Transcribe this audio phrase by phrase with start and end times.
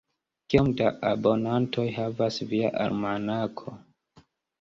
[0.51, 3.75] Kiom da abonantoj havas via almanako?